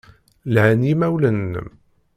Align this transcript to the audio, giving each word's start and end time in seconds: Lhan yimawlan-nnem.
Lhan 0.53 0.81
yimawlan-nnem. 0.87 1.69